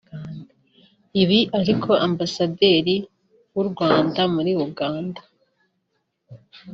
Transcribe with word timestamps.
Ibi 1.21 1.39
ariko 1.59 1.89
Ambasaderi 2.07 2.95
w’u 3.55 3.65
Rwanda 3.69 4.21
muri 4.33 4.51
Uganda 4.67 5.21